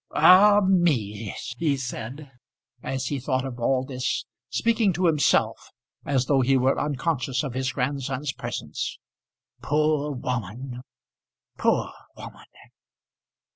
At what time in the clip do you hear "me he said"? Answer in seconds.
0.65-2.31